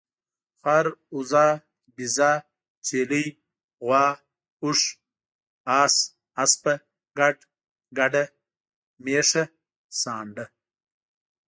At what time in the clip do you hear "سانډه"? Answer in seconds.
10.01-10.45